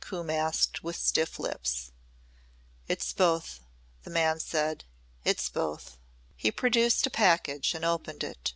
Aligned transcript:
Coombe 0.00 0.28
asked 0.28 0.84
with 0.84 0.96
stiff 0.96 1.38
lips. 1.38 1.92
"It's 2.88 3.14
both," 3.14 3.60
the 4.02 4.10
man 4.10 4.38
said," 4.38 4.84
it's 5.24 5.48
both." 5.48 5.96
He 6.36 6.50
produced 6.52 7.06
a 7.06 7.10
package 7.10 7.72
and 7.74 7.86
opened 7.86 8.22
it. 8.22 8.52